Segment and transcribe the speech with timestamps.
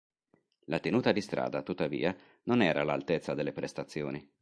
[0.65, 4.27] La tenuta di strada, tuttavia, non era all'altezza delle prestazioni.